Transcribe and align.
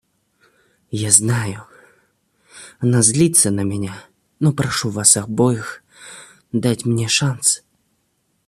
Я 0.89 1.11
знаю, 1.11 1.67
она 2.79 3.03
злится 3.03 3.51
на 3.51 3.59
меня, 3.61 3.93
но 4.39 4.51
прошу 4.51 4.89
вас 4.89 5.15
обоих 5.15 5.83
дать 6.51 6.85
мне 6.87 7.07
шанс. 7.07 7.61